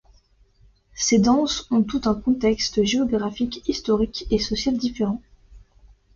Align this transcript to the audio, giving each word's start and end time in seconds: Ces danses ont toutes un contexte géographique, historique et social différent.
Ces 0.95 1.19
danses 1.19 1.67
ont 1.69 1.83
toutes 1.83 2.07
un 2.07 2.15
contexte 2.15 2.83
géographique, 2.83 3.61
historique 3.69 4.25
et 4.31 4.39
social 4.39 4.75
différent. 4.75 5.21